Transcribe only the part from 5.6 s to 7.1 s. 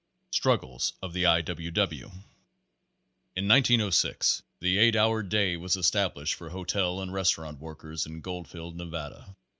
established for hotel